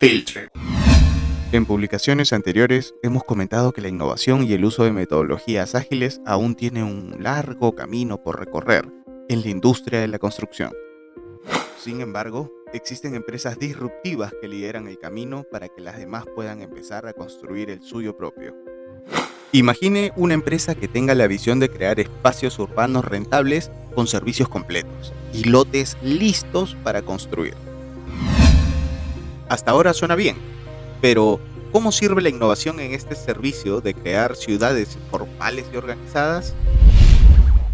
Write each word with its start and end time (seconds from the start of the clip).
En 0.00 1.66
publicaciones 1.66 2.32
anteriores 2.32 2.94
hemos 3.02 3.24
comentado 3.24 3.72
que 3.72 3.80
la 3.80 3.88
innovación 3.88 4.44
y 4.44 4.52
el 4.52 4.64
uso 4.64 4.84
de 4.84 4.92
metodologías 4.92 5.74
ágiles 5.74 6.20
aún 6.24 6.54
tiene 6.54 6.84
un 6.84 7.16
largo 7.18 7.74
camino 7.74 8.22
por 8.22 8.38
recorrer 8.38 8.88
en 9.28 9.42
la 9.42 9.48
industria 9.48 10.00
de 10.00 10.06
la 10.06 10.20
construcción. 10.20 10.72
Sin 11.82 12.00
embargo, 12.00 12.48
existen 12.72 13.16
empresas 13.16 13.58
disruptivas 13.58 14.32
que 14.40 14.46
lideran 14.46 14.86
el 14.86 15.00
camino 15.00 15.44
para 15.50 15.68
que 15.68 15.80
las 15.80 15.98
demás 15.98 16.26
puedan 16.32 16.62
empezar 16.62 17.04
a 17.08 17.12
construir 17.12 17.68
el 17.68 17.82
suyo 17.82 18.16
propio. 18.16 18.54
Imagine 19.50 20.12
una 20.14 20.34
empresa 20.34 20.76
que 20.76 20.86
tenga 20.86 21.16
la 21.16 21.26
visión 21.26 21.58
de 21.58 21.70
crear 21.70 21.98
espacios 21.98 22.56
urbanos 22.60 23.04
rentables 23.04 23.72
con 23.96 24.06
servicios 24.06 24.48
completos 24.48 25.12
y 25.32 25.42
lotes 25.42 25.96
listos 26.02 26.76
para 26.84 27.02
construir. 27.02 27.67
Hasta 29.48 29.70
ahora 29.70 29.94
suena 29.94 30.14
bien, 30.14 30.36
pero 31.00 31.40
¿cómo 31.72 31.90
sirve 31.90 32.20
la 32.20 32.28
innovación 32.28 32.80
en 32.80 32.92
este 32.92 33.14
servicio 33.14 33.80
de 33.80 33.94
crear 33.94 34.36
ciudades 34.36 34.98
formales 35.10 35.64
y 35.72 35.76
organizadas? 35.76 36.54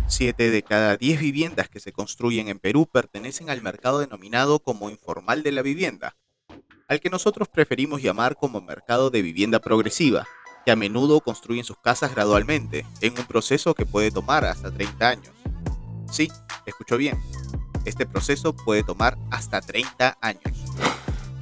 Siete 0.06 0.50
de 0.50 0.62
cada 0.62 0.96
diez 0.96 1.18
viviendas 1.18 1.68
que 1.68 1.80
se 1.80 1.90
construyen 1.90 2.46
en 2.48 2.60
Perú 2.60 2.86
pertenecen 2.86 3.50
al 3.50 3.60
mercado 3.60 3.98
denominado 3.98 4.60
como 4.60 4.88
informal 4.88 5.42
de 5.42 5.50
la 5.50 5.62
vivienda, 5.62 6.14
al 6.86 7.00
que 7.00 7.10
nosotros 7.10 7.48
preferimos 7.48 8.00
llamar 8.00 8.36
como 8.36 8.60
mercado 8.60 9.10
de 9.10 9.22
vivienda 9.22 9.58
progresiva, 9.58 10.28
que 10.64 10.70
a 10.70 10.76
menudo 10.76 11.20
construyen 11.20 11.64
sus 11.64 11.78
casas 11.78 12.14
gradualmente, 12.14 12.86
en 13.00 13.18
un 13.18 13.26
proceso 13.26 13.74
que 13.74 13.84
puede 13.84 14.12
tomar 14.12 14.44
hasta 14.44 14.70
30 14.70 15.08
años. 15.08 15.32
Sí, 16.08 16.30
escuchó 16.66 16.96
bien, 16.96 17.18
este 17.84 18.06
proceso 18.06 18.54
puede 18.54 18.84
tomar 18.84 19.18
hasta 19.32 19.60
30 19.60 20.18
años. 20.20 20.42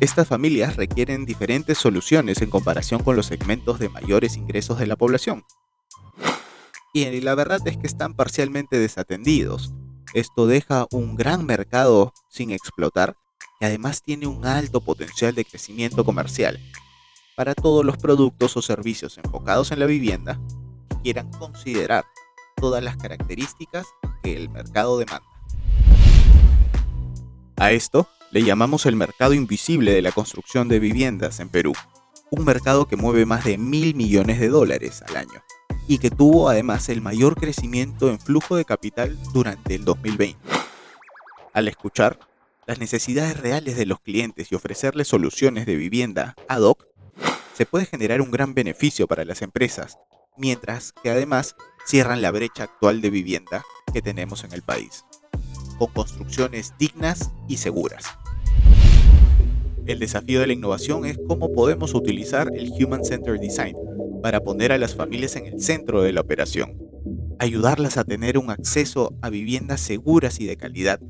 Estas 0.02 0.26
familias 0.26 0.74
requieren 0.74 1.26
diferentes 1.26 1.78
soluciones 1.78 2.42
en 2.42 2.50
comparación 2.50 3.04
con 3.04 3.14
los 3.14 3.26
segmentos 3.26 3.78
de 3.78 3.88
mayores 3.88 4.36
ingresos 4.36 4.80
de 4.80 4.88
la 4.88 4.96
población. 4.96 5.44
Y 6.92 7.20
la 7.20 7.36
verdad 7.36 7.60
es 7.68 7.76
que 7.76 7.86
están 7.86 8.14
parcialmente 8.14 8.80
desatendidos. 8.80 9.72
Esto 10.12 10.48
deja 10.48 10.88
un 10.90 11.14
gran 11.14 11.46
mercado 11.46 12.12
sin 12.28 12.50
explotar 12.50 13.14
y 13.60 13.66
además 13.66 14.02
tiene 14.02 14.26
un 14.26 14.44
alto 14.44 14.80
potencial 14.80 15.36
de 15.36 15.44
crecimiento 15.44 16.04
comercial 16.04 16.58
para 17.36 17.54
todos 17.54 17.84
los 17.84 17.96
productos 17.96 18.56
o 18.56 18.60
servicios 18.60 19.18
enfocados 19.18 19.70
en 19.70 19.78
la 19.78 19.86
vivienda 19.86 20.40
que 20.88 20.96
quieran 20.96 21.30
considerar 21.30 22.04
todas 22.56 22.82
las 22.82 22.96
características 22.96 23.86
que 24.24 24.36
el 24.36 24.48
mercado 24.48 24.98
demanda. 24.98 25.28
A 27.56 27.70
esto 27.70 28.08
le 28.32 28.42
llamamos 28.42 28.86
el 28.86 28.96
mercado 28.96 29.34
invisible 29.34 29.92
de 29.92 30.00
la 30.00 30.10
construcción 30.10 30.66
de 30.66 30.78
viviendas 30.78 31.38
en 31.38 31.50
Perú, 31.50 31.74
un 32.30 32.46
mercado 32.46 32.88
que 32.88 32.96
mueve 32.96 33.26
más 33.26 33.44
de 33.44 33.58
mil 33.58 33.94
millones 33.94 34.40
de 34.40 34.48
dólares 34.48 35.02
al 35.06 35.16
año 35.18 35.42
y 35.86 35.98
que 35.98 36.10
tuvo 36.10 36.48
además 36.48 36.88
el 36.88 37.02
mayor 37.02 37.34
crecimiento 37.34 38.08
en 38.08 38.18
flujo 38.18 38.56
de 38.56 38.64
capital 38.64 39.18
durante 39.34 39.74
el 39.74 39.84
2020. 39.84 40.38
Al 41.52 41.68
escuchar 41.68 42.20
las 42.66 42.78
necesidades 42.78 43.38
reales 43.38 43.76
de 43.76 43.84
los 43.84 44.00
clientes 44.00 44.50
y 44.50 44.54
ofrecerles 44.54 45.08
soluciones 45.08 45.66
de 45.66 45.76
vivienda 45.76 46.34
ad 46.48 46.62
hoc, 46.62 46.86
se 47.52 47.66
puede 47.66 47.84
generar 47.84 48.22
un 48.22 48.30
gran 48.30 48.54
beneficio 48.54 49.06
para 49.06 49.26
las 49.26 49.42
empresas, 49.42 49.98
mientras 50.38 50.94
que 51.02 51.10
además 51.10 51.54
cierran 51.86 52.22
la 52.22 52.30
brecha 52.30 52.62
actual 52.62 53.02
de 53.02 53.10
vivienda 53.10 53.62
que 53.92 54.00
tenemos 54.00 54.42
en 54.44 54.52
el 54.52 54.62
país, 54.62 55.04
con 55.78 55.92
construcciones 55.92 56.72
dignas 56.78 57.30
y 57.46 57.58
seguras. 57.58 58.21
El 59.84 59.98
desafío 59.98 60.40
de 60.40 60.46
la 60.46 60.52
innovación 60.52 61.04
es 61.04 61.18
cómo 61.26 61.52
podemos 61.52 61.94
utilizar 61.94 62.50
el 62.54 62.70
Human 62.70 63.04
Centered 63.04 63.40
Design 63.40 63.76
para 64.22 64.40
poner 64.40 64.70
a 64.70 64.78
las 64.78 64.94
familias 64.94 65.34
en 65.34 65.46
el 65.46 65.60
centro 65.60 66.02
de 66.02 66.12
la 66.12 66.20
operación, 66.20 66.78
ayudarlas 67.40 67.96
a 67.96 68.04
tener 68.04 68.38
un 68.38 68.50
acceso 68.50 69.12
a 69.22 69.28
viviendas 69.28 69.80
seguras 69.80 70.38
y 70.38 70.46
de 70.46 70.56
calidad, 70.56 71.00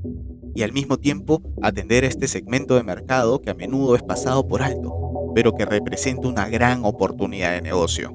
y 0.55 0.63
al 0.63 0.73
mismo 0.73 0.99
tiempo 0.99 1.43
atender 1.61 2.05
a 2.05 2.09
este 2.09 2.29
segmento 2.29 2.75
de 2.75 2.83
mercado 2.83 3.43
que 3.43 3.51
a 3.51 3.55
menudo 3.55 3.95
es 3.95 4.03
pasado 4.03 4.49
por 4.49 4.63
alto, 4.63 4.95
pero 5.35 5.55
que 5.55 5.67
representa 5.67 6.29
una 6.29 6.49
gran 6.49 6.85
oportunidad 6.87 7.53
de 7.53 7.61
negocio. 7.61 8.15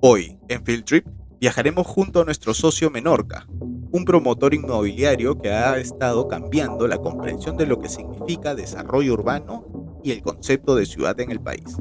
Hoy, 0.00 0.38
en 0.48 0.64
Field 0.64 0.84
Trip, 0.84 1.06
viajaremos 1.40 1.86
junto 1.86 2.22
a 2.22 2.24
nuestro 2.24 2.54
socio 2.54 2.90
Menorca, 2.90 3.46
un 3.92 4.06
promotor 4.06 4.54
inmobiliario 4.54 5.38
que 5.38 5.50
ha 5.50 5.76
estado 5.76 6.26
cambiando 6.26 6.88
la 6.88 6.96
comprensión 6.96 7.58
de 7.58 7.66
lo 7.66 7.78
que 7.78 7.90
significa 7.90 8.54
desarrollo 8.54 9.12
urbano 9.12 10.00
y 10.02 10.12
el 10.12 10.22
concepto 10.22 10.74
de 10.74 10.86
ciudad 10.86 11.20
en 11.20 11.30
el 11.30 11.40
país. 11.40 11.76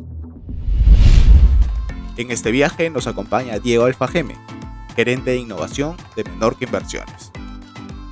En 2.17 2.29
este 2.29 2.51
viaje 2.51 2.89
nos 2.89 3.07
acompaña 3.07 3.59
Diego 3.59 3.85
Alfajeme, 3.85 4.35
gerente 4.93 5.31
de 5.31 5.37
innovación 5.37 5.95
de 6.17 6.25
Menorca 6.25 6.65
Inversiones. 6.65 7.31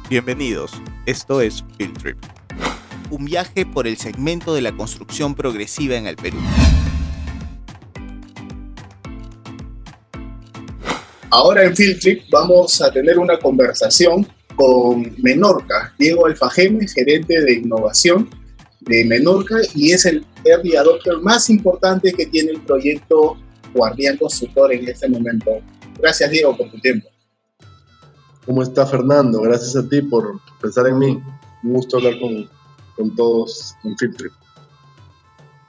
Bienvenidos, 0.10 0.72
esto 1.06 1.42
es 1.42 1.66
Field 1.78 1.98
Trip. 1.98 2.18
Un 3.12 3.26
viaje 3.26 3.66
por 3.66 3.86
el 3.86 3.98
segmento 3.98 4.54
de 4.54 4.62
la 4.62 4.72
construcción 4.72 5.36
progresiva 5.36 5.96
en 5.96 6.08
el 6.08 6.16
Perú. 6.16 6.38
Ahora 11.32 11.64
en 11.64 11.76
Field 11.76 12.00
Trip 12.00 12.24
vamos 12.32 12.82
a 12.82 12.92
tener 12.92 13.20
una 13.20 13.38
conversación 13.38 14.28
con 14.56 15.14
Menorca, 15.20 15.94
Diego 16.00 16.26
Alfajeme, 16.26 16.88
gerente 16.88 17.40
de 17.42 17.54
innovación 17.54 18.28
de 18.80 19.06
Menorca 19.06 19.58
y 19.76 19.92
es 19.92 20.06
el 20.06 20.26
early 20.44 20.76
adopter 20.76 21.18
más 21.20 21.50
importante 21.52 22.14
que 22.14 22.26
tiene 22.26 22.52
el 22.52 22.62
proyecto 22.62 23.38
Guardián 23.76 24.18
Constructor 24.18 24.74
en 24.74 24.88
este 24.88 25.08
momento. 25.08 25.52
Gracias 26.00 26.32
Diego 26.32 26.58
por 26.58 26.72
tu 26.72 26.80
tiempo. 26.80 27.08
¿Cómo 28.46 28.64
está 28.64 28.88
Fernando? 28.88 29.40
Gracias 29.42 29.76
a 29.76 29.88
ti 29.88 30.02
por 30.02 30.40
pensar 30.60 30.88
en 30.88 30.98
mí. 30.98 31.22
Un 31.64 31.74
gusto 31.74 31.98
hablar 31.98 32.20
con, 32.20 32.50
con 32.96 33.16
todos 33.16 33.76
en 33.84 33.96
Field 33.98 34.18
Trip. 34.18 34.32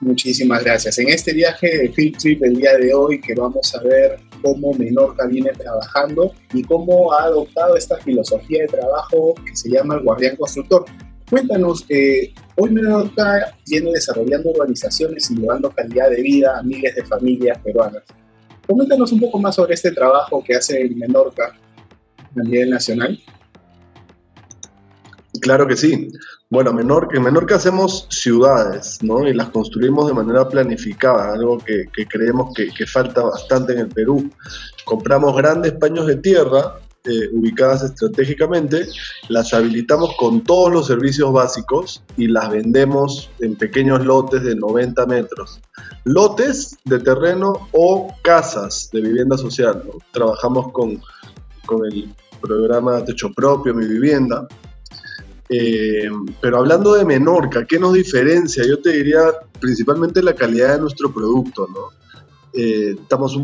Muchísimas 0.01 0.63
gracias. 0.63 0.97
En 0.97 1.09
este 1.09 1.31
viaje 1.31 1.77
de 1.77 1.89
Field 1.89 2.17
Trip 2.17 2.43
el 2.43 2.55
día 2.55 2.75
de 2.75 2.91
hoy 2.91 3.21
que 3.21 3.35
vamos 3.35 3.73
a 3.75 3.83
ver 3.83 4.19
cómo 4.41 4.73
Menorca 4.73 5.27
viene 5.27 5.51
trabajando 5.51 6.33
y 6.53 6.63
cómo 6.63 7.13
ha 7.13 7.25
adoptado 7.25 7.77
esta 7.77 7.97
filosofía 7.97 8.63
de 8.63 8.67
trabajo 8.67 9.35
que 9.45 9.55
se 9.55 9.69
llama 9.69 9.95
el 9.95 10.01
guardián 10.01 10.35
constructor. 10.37 10.85
Cuéntanos, 11.29 11.85
eh, 11.87 12.33
hoy 12.57 12.71
Menorca 12.71 13.55
viene 13.67 13.91
desarrollando 13.91 14.49
urbanizaciones 14.49 15.29
y 15.29 15.35
llevando 15.35 15.69
calidad 15.69 16.09
de 16.09 16.21
vida 16.23 16.57
a 16.57 16.63
miles 16.63 16.95
de 16.95 17.05
familias 17.05 17.59
peruanas. 17.59 18.01
Coméntanos 18.65 19.11
un 19.11 19.19
poco 19.19 19.37
más 19.37 19.53
sobre 19.53 19.75
este 19.75 19.91
trabajo 19.91 20.43
que 20.43 20.55
hace 20.55 20.89
Menorca 20.95 21.55
a 22.35 22.41
nivel 22.41 22.71
nacional. 22.71 23.19
Claro 25.39 25.67
que 25.67 25.77
sí. 25.77 26.07
Bueno, 26.51 26.73
Menorca, 26.73 27.15
en 27.15 27.23
Menorca 27.23 27.55
hacemos 27.55 28.07
ciudades, 28.09 29.01
¿no? 29.01 29.25
Y 29.25 29.33
las 29.33 29.51
construimos 29.51 30.05
de 30.07 30.13
manera 30.13 30.49
planificada, 30.49 31.31
algo 31.31 31.57
que, 31.59 31.85
creemos 32.09 32.53
que, 32.53 32.85
falta 32.85 33.21
bastante 33.23 33.71
en 33.71 33.79
el 33.79 33.87
Perú. 33.87 34.29
Compramos 34.83 35.33
grandes 35.37 35.71
paños 35.71 36.07
de 36.07 36.17
tierra 36.17 36.75
eh, 37.05 37.29
ubicadas 37.31 37.83
estratégicamente, 37.83 38.85
las 39.29 39.53
habilitamos 39.53 40.13
con 40.17 40.43
todos 40.43 40.73
los 40.73 40.87
servicios 40.87 41.31
básicos 41.31 42.03
y 42.17 42.27
las 42.27 42.49
vendemos 42.49 43.31
en 43.39 43.55
pequeños 43.55 44.05
lotes 44.05 44.43
de 44.43 44.53
90 44.53 45.05
metros. 45.05 45.61
Lotes 46.03 46.75
de 46.83 46.99
terreno 46.99 47.69
o 47.71 48.13
casas 48.23 48.89
de 48.91 48.99
vivienda 48.99 49.37
social. 49.37 49.83
Trabajamos 50.11 50.73
con, 50.73 51.01
con 51.65 51.85
el 51.85 52.13
programa 52.41 53.05
Techo 53.05 53.31
Propio, 53.31 53.73
Mi 53.73 53.85
Vivienda 53.85 54.49
eh, 55.53 56.09
pero 56.39 56.59
hablando 56.59 56.93
de 56.93 57.03
Menorca, 57.03 57.65
¿qué 57.65 57.77
nos 57.77 57.91
diferencia? 57.91 58.63
Yo 58.65 58.81
te 58.81 58.91
diría 58.91 59.19
principalmente 59.59 60.23
la 60.23 60.33
calidad 60.33 60.75
de 60.75 60.79
nuestro 60.79 61.11
producto, 61.11 61.67
¿no? 61.67 61.89
Eh, 62.53 62.95
estamos 63.01 63.37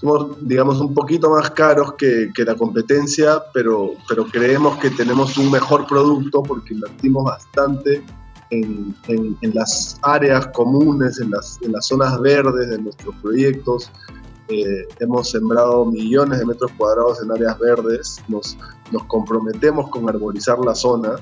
somos, 0.00 0.46
digamos, 0.46 0.80
un 0.80 0.94
poquito 0.94 1.28
más 1.28 1.50
caros 1.50 1.94
que, 1.94 2.30
la 2.36 2.54
competencia, 2.54 3.42
pero, 3.52 3.94
pero 4.08 4.26
creemos 4.26 4.78
que 4.78 4.90
tenemos 4.90 5.36
un 5.38 5.50
mejor 5.50 5.88
producto 5.88 6.40
porque 6.44 6.74
invertimos 6.74 7.24
bastante 7.24 8.04
en, 8.50 8.94
las 9.52 9.98
áreas 10.02 10.46
comunes, 10.48 11.18
en 11.18 11.32
las, 11.32 11.58
en 11.62 11.72
las, 11.72 11.88
zonas 11.88 12.20
verdes 12.20 12.70
de 12.70 12.78
nuestros 12.78 13.12
proyectos. 13.16 13.90
Eh, 14.48 14.86
hemos 15.00 15.30
sembrado 15.30 15.84
millones 15.84 16.38
de 16.38 16.46
metros 16.46 16.70
cuadrados 16.78 17.20
en 17.22 17.32
áreas 17.32 17.58
verdes, 17.58 18.22
nos, 18.28 18.56
nos 18.92 19.02
comprometemos 19.04 19.90
con 19.90 20.08
arborizar 20.08 20.60
la 20.60 20.76
zona 20.76 21.16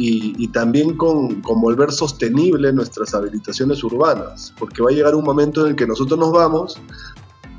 y, 0.00 0.48
también 0.48 0.96
con, 0.96 1.42
volver 1.42 1.90
sostenible 1.90 2.72
nuestras 2.72 3.14
habilitaciones 3.14 3.82
urbanas, 3.82 4.54
porque 4.56 4.80
va 4.80 4.90
a 4.90 4.92
llegar 4.92 5.16
un 5.16 5.24
momento 5.24 5.62
en 5.62 5.72
el 5.72 5.76
que 5.76 5.88
nosotros 5.88 6.18
nos 6.18 6.32
vamos, 6.32 6.80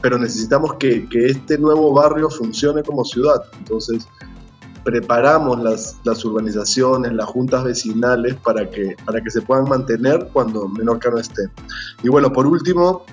pero 0.01 0.17
necesitamos 0.17 0.75
que, 0.75 1.05
este 1.11 1.57
nuevo 1.57 1.93
barrio 1.93 2.29
funcione 2.29 2.81
como 2.81 3.03
ciudad. 3.03 3.43
Entonces, 3.57 4.07
preparamos 4.85 5.61
las, 5.61 5.97
las, 6.05 6.23
urbanizaciones, 6.23 7.11
las 7.11 7.27
juntas 7.27 7.65
vecinales 7.65 8.35
para 8.35 8.69
que, 8.71 8.95
para 9.05 9.21
que 9.21 9.29
se 9.29 9.41
puedan 9.41 9.67
mantener 9.67 10.29
cuando 10.31 10.69
Menorca 10.69 11.11
no 11.11 11.17
esté. 11.17 11.49
Y 12.03 12.07
bueno, 12.07 12.31
por 12.31 12.47
último, 12.47 13.03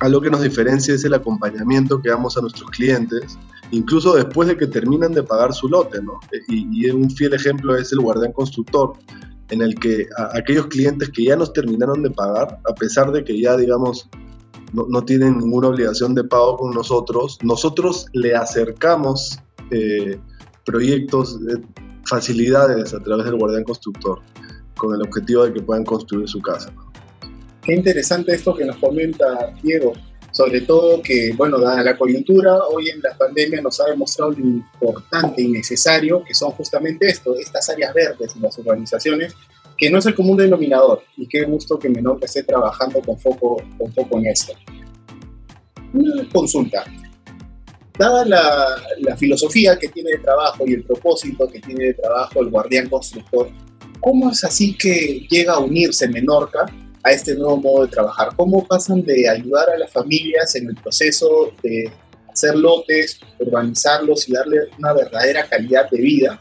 algo 0.00 0.20
que 0.20 0.30
nos 0.30 0.42
diferencia 0.42 0.94
es 0.94 1.04
el 1.04 1.14
acompañamiento 1.14 2.02
que 2.02 2.08
damos 2.08 2.36
a 2.36 2.40
nuestros 2.40 2.68
clientes, 2.70 3.38
incluso 3.70 4.14
después 4.14 4.48
de 4.48 4.56
que 4.56 4.66
terminan 4.66 5.12
de 5.12 5.22
pagar 5.22 5.52
su 5.52 5.68
lote, 5.68 6.00
¿no? 6.02 6.20
Y, 6.48 6.86
y 6.86 6.90
un 6.90 7.10
fiel 7.10 7.34
ejemplo 7.34 7.76
es 7.76 7.92
el 7.92 8.00
guardián 8.00 8.32
constructor, 8.32 8.92
en 9.50 9.62
el 9.62 9.74
que 9.74 10.06
aquellos 10.34 10.66
clientes 10.66 11.08
que 11.10 11.24
ya 11.24 11.36
nos 11.36 11.52
terminaron 11.52 12.02
de 12.02 12.10
pagar, 12.10 12.58
a 12.68 12.74
pesar 12.74 13.12
de 13.12 13.24
que 13.24 13.40
ya, 13.40 13.56
digamos, 13.56 14.08
no, 14.72 14.86
no 14.88 15.04
tienen 15.04 15.38
ninguna 15.38 15.68
obligación 15.68 16.14
de 16.14 16.24
pago 16.24 16.56
con 16.56 16.72
nosotros, 16.72 17.38
nosotros 17.42 18.06
le 18.12 18.34
acercamos 18.34 19.38
eh, 19.70 20.18
proyectos, 20.64 21.38
eh, 21.48 21.62
facilidades 22.06 22.92
a 22.94 23.00
través 23.00 23.26
del 23.26 23.36
guardián 23.36 23.64
constructor, 23.64 24.20
con 24.76 24.94
el 24.94 25.02
objetivo 25.02 25.44
de 25.44 25.54
que 25.54 25.62
puedan 25.62 25.84
construir 25.84 26.28
su 26.28 26.40
casa. 26.40 26.70
Qué 27.62 27.74
interesante 27.74 28.34
esto 28.34 28.54
que 28.54 28.64
nos 28.64 28.76
comenta 28.76 29.54
Diego, 29.62 29.92
sobre 30.38 30.60
todo 30.60 31.02
que, 31.02 31.32
bueno, 31.36 31.58
dada 31.58 31.82
la 31.82 31.98
coyuntura, 31.98 32.54
hoy 32.70 32.90
en 32.90 33.00
la 33.02 33.12
pandemia 33.18 33.60
nos 33.60 33.80
ha 33.80 33.86
demostrado 33.86 34.30
lo 34.30 34.38
importante 34.38 35.42
y 35.42 35.48
necesario 35.48 36.22
que 36.22 36.32
son 36.32 36.52
justamente 36.52 37.08
esto, 37.08 37.34
estas 37.34 37.68
áreas 37.70 37.92
verdes 37.92 38.36
en 38.36 38.42
las 38.42 38.56
urbanizaciones, 38.56 39.34
que 39.76 39.90
no 39.90 39.98
es 39.98 40.06
el 40.06 40.14
común 40.14 40.36
denominador, 40.36 41.02
y 41.16 41.26
qué 41.26 41.42
gusto 41.42 41.76
que 41.76 41.88
Menorca 41.88 42.26
esté 42.26 42.44
trabajando 42.44 43.00
con 43.00 43.18
foco, 43.18 43.60
con 43.76 43.92
foco 43.92 44.18
en 44.18 44.26
esto. 44.28 44.52
Una 45.92 46.28
consulta, 46.32 46.84
dada 47.98 48.24
la, 48.24 49.16
filosofía 49.16 49.76
que 49.76 49.88
tiene 49.88 50.12
de 50.12 50.18
trabajo 50.18 50.62
y 50.68 50.74
el 50.74 50.84
propósito 50.84 51.48
que 51.48 51.58
tiene 51.58 51.86
de 51.86 51.94
trabajo 51.94 52.42
el 52.42 52.50
guardián 52.50 52.88
constructor, 52.88 53.50
¿cómo 53.98 54.30
es 54.30 54.44
así 54.44 54.76
que 54.78 55.26
llega 55.28 55.54
a 55.54 55.58
unirse 55.58 56.06
Menorca 56.06 56.64
a 57.08 57.12
este 57.12 57.34
nuevo 57.34 57.56
modo 57.56 57.86
de 57.86 57.90
trabajar? 57.90 58.30
¿Cómo 58.36 58.66
pasan 58.66 59.02
de 59.02 59.28
ayudar 59.28 59.70
a 59.70 59.78
las 59.78 59.92
familias 59.92 60.54
en 60.54 60.68
el 60.68 60.76
proceso 60.76 61.52
de 61.62 61.90
hacer 62.30 62.54
lotes, 62.54 63.20
urbanizarlos 63.38 64.28
y 64.28 64.32
darle 64.32 64.68
una 64.78 64.92
verdadera 64.92 65.48
calidad 65.48 65.90
de 65.90 66.00
vida 66.00 66.40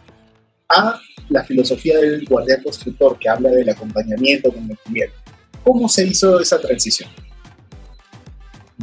a 0.70 1.00
la 1.30 1.44
filosofía 1.44 1.98
del 2.00 2.26
guardián 2.26 2.62
constructor 2.64 3.18
que 3.18 3.30
habla 3.30 3.50
del 3.50 3.70
acompañamiento 3.70 4.52
con 4.52 4.70
el 4.70 4.78
cliente? 4.78 5.16
¿Cómo 5.64 5.90
se 5.90 6.06
hizo 6.06 6.40
esa 6.40 6.60
transición? 6.60 7.10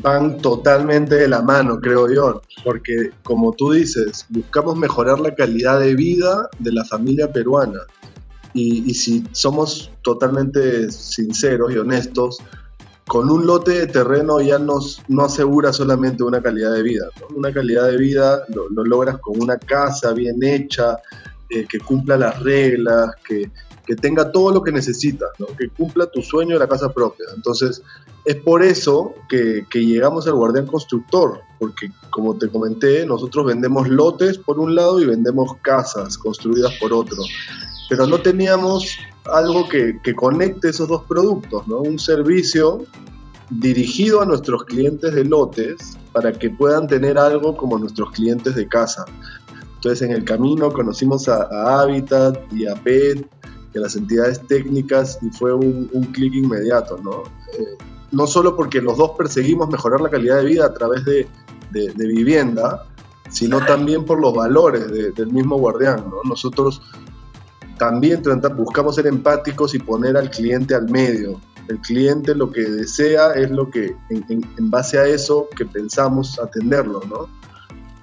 van 0.03 0.39
totalmente 0.39 1.15
de 1.15 1.29
la 1.29 1.41
mano, 1.41 1.81
creo 1.81 2.13
yo, 2.13 2.43
porque 2.65 3.11
como 3.23 3.53
tú 3.53 3.73
dices, 3.73 4.27
buscamos 4.29 4.77
mejorar 4.77 5.21
la 5.21 5.35
calidad 5.35 5.81
de 5.81 5.95
vida 5.95 6.49
de 6.59 6.73
la 6.73 6.85
familia 6.85 7.33
peruana. 7.33 7.81
Y, 8.55 8.95
si 8.95 9.25
somos 9.33 9.91
totalmente 10.03 10.91
sinceros 10.91 11.73
y 11.73 11.79
honestos, 11.79 12.39
con 13.06 13.31
un 13.31 13.47
lote 13.47 13.73
de 13.73 13.87
terreno 13.89 14.41
ya 14.41 14.59
nos, 14.59 15.03
no 15.09 15.25
asegura 15.25 15.73
solamente 15.73 16.23
una 16.23 16.41
calidad 16.41 16.73
de 16.73 16.83
vida. 16.83 17.06
Una 17.35 17.53
calidad 17.53 17.89
de 17.89 17.97
vida 17.99 18.45
lo, 18.49 18.69
logras 18.85 19.19
con 19.19 19.43
una 19.43 19.59
casa 19.59 20.12
bien 20.12 20.43
hecha, 20.43 20.99
eh, 21.51 21.67
que 21.69 21.81
cumpla 21.81 22.17
las 22.17 22.41
reglas, 22.43 23.11
que, 23.27 23.51
que 23.87 23.97
tenga 23.97 24.33
todo 24.33 24.53
lo 24.53 24.62
que 24.62 24.73
necesitas, 24.73 25.29
que 25.59 25.69
cumpla 25.69 26.07
tu 26.07 26.23
sueño 26.23 26.55
de 26.55 26.61
la 26.61 26.69
casa 26.69 26.93
propia. 26.93 27.27
Entonces, 27.35 27.83
es 28.25 28.37
por 28.37 28.62
eso 28.62 29.15
que, 29.29 29.67
llegamos 29.75 30.27
al 30.27 30.35
guardián 30.35 30.67
constructor, 30.67 31.41
porque 31.59 31.91
como 32.11 32.37
te 32.37 32.49
comenté, 32.49 33.05
nosotros 33.05 33.45
vendemos 33.45 33.89
lotes 33.89 34.39
por 34.39 34.59
un 34.59 34.75
lado 34.75 35.00
y 35.00 35.07
vendemos 35.07 35.57
casas 35.61 36.17
construidas 36.17 36.73
por 36.81 36.93
otro, 36.95 37.19
pero 37.89 38.07
no 38.07 38.21
teníamos 38.21 38.99
algo 39.33 39.69
que, 39.69 39.99
conecte 40.15 40.69
esos 40.69 40.89
dos 40.89 41.03
productos, 41.05 41.67
¿no? 41.67 41.79
un 41.79 41.99
servicio 41.99 42.85
dirigido 43.51 44.23
a 44.23 44.27
nuestros 44.27 44.65
clientes 44.65 45.15
de 45.15 45.25
lotes 45.25 45.97
para 46.13 46.33
que 46.33 46.51
puedan 46.51 46.87
tener 46.87 47.19
algo 47.19 47.57
como 47.57 47.79
nuestros 47.79 48.11
clientes 48.13 48.55
de 48.55 48.67
casa. 48.69 49.05
Entonces 49.77 50.03
en 50.03 50.15
el 50.15 50.25
camino 50.25 50.73
conocimos 50.73 51.29
a, 51.29 51.83
Habitat 51.83 52.41
y 52.53 52.67
a 52.67 52.75
PET, 52.75 53.27
y 53.75 53.79
a 53.79 53.81
las 53.81 53.97
entidades 53.97 54.41
técnicas, 54.47 55.19
y 55.21 55.31
fue 55.31 55.53
un, 55.53 55.89
clic 56.13 56.35
inmediato, 56.35 56.99
¿no? 57.03 57.25
Eh, 57.59 57.77
no 58.13 58.27
solo 58.27 58.55
porque 58.55 58.81
los 58.81 58.97
dos 58.97 59.11
perseguimos 59.19 59.69
mejorar 59.69 60.01
la 60.01 60.09
calidad 60.09 60.39
de 60.39 60.45
vida 60.45 60.67
a 60.67 60.73
través 60.73 61.05
de, 61.05 61.27
vivienda, 61.73 62.87
sino 63.31 63.59
también 63.67 64.05
por 64.05 64.21
los 64.21 64.33
valores 64.33 64.87
del 65.15 65.27
mismo 65.33 65.59
guardián. 65.59 66.05
Nosotros 66.25 66.81
también 67.79 68.23
buscamos 68.56 68.97
ser 68.97 69.06
empáticos 69.06 69.75
y 69.75 69.79
poner 69.79 70.17
al 70.17 70.31
cliente 70.31 70.75
al 70.75 70.88
medio. 70.91 71.41
El 71.69 71.79
cliente 71.81 72.35
lo 72.35 72.50
que 72.50 72.62
desea 72.62 73.32
es 73.32 73.50
lo 73.50 73.71
que, 73.71 73.97
en, 74.11 74.71
base 74.71 74.99
a 74.99 75.06
eso, 75.06 75.49
que 75.56 75.65
pensamos 75.65 76.38
atenderlo, 76.38 77.00
¿no? 77.09 77.29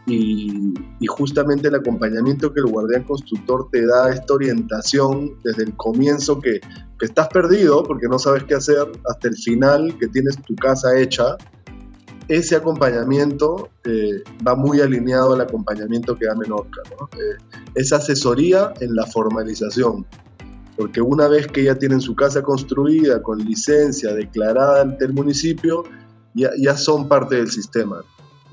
Y, 0.07 0.73
justamente 1.07 1.67
el 1.67 1.75
acompañamiento 1.75 2.53
que 2.53 2.61
el 2.61 2.67
guardián 2.67 3.03
constructor 3.03 3.67
te 3.71 3.85
da, 3.85 4.11
esta 4.11 4.33
orientación 4.33 5.31
desde 5.43 5.63
el 5.63 5.75
comienzo 5.75 6.39
que, 6.39 6.59
que, 6.59 7.05
estás 7.05 7.27
perdido 7.27 7.83
porque 7.83 8.07
no 8.07 8.17
sabes 8.17 8.43
qué 8.45 8.55
hacer, 8.55 8.91
hasta 9.07 9.27
el 9.27 9.35
final 9.35 9.95
que 9.99 10.07
tienes 10.07 10.41
tu 10.41 10.55
casa 10.55 10.97
hecha, 10.97 11.37
ese 12.31 12.55
acompañamiento 12.55 13.69
eh, 13.83 14.23
va 14.47 14.55
muy 14.55 14.79
alineado 14.79 15.33
al 15.33 15.41
acompañamiento 15.41 16.17
que 16.17 16.27
da 16.27 16.35
Menorca. 16.35 16.81
¿no? 16.97 17.09
Eh, 17.19 17.37
es 17.75 17.91
asesoría 17.91 18.73
en 18.79 18.95
la 18.95 19.05
formalización, 19.05 20.05
porque 20.77 21.01
una 21.01 21.27
vez 21.27 21.47
que 21.47 21.65
ya 21.65 21.75
tienen 21.75 21.99
su 21.99 22.15
casa 22.15 22.41
construida, 22.41 23.21
con 23.21 23.39
licencia 23.39 24.13
declarada 24.13 24.81
ante 24.81 25.03
el 25.03 25.13
municipio, 25.13 25.83
ya, 26.33 26.77
son 26.77 27.09
parte 27.09 27.35
del 27.35 27.51
sistema, 27.51 28.01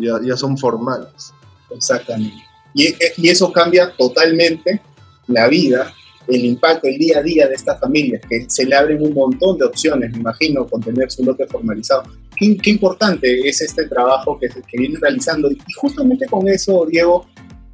ya, 0.00 0.18
ya 0.24 0.36
son 0.36 0.58
formales. 0.58 1.32
Exactamente. 1.70 2.42
Y, 2.74 2.88
y, 3.16 3.28
eso 3.28 3.52
cambia 3.52 3.92
totalmente 3.96 4.82
la 5.28 5.46
vida, 5.46 5.94
el 6.26 6.44
impacto, 6.44 6.88
el 6.88 6.98
día 6.98 7.18
a 7.20 7.22
día 7.22 7.46
de 7.46 7.54
estas 7.54 7.78
familias, 7.78 8.22
que 8.28 8.44
se 8.48 8.66
le 8.66 8.74
abren 8.74 9.00
un 9.00 9.14
montón 9.14 9.56
de 9.56 9.66
opciones, 9.66 10.10
me 10.10 10.18
imagino, 10.18 10.66
con 10.66 10.82
tener 10.82 11.12
su 11.12 11.24
lote 11.24 11.46
formalizado. 11.46 12.02
Qué, 12.38 12.70
importante 12.70 13.48
es 13.48 13.60
este 13.60 13.86
trabajo 13.86 14.38
que, 14.38 14.48
que 14.48 14.78
viene 14.78 14.98
realizando. 15.00 15.50
Y 15.50 15.58
justamente 15.74 16.26
con 16.26 16.48
eso, 16.48 16.86
Diego, 16.86 17.26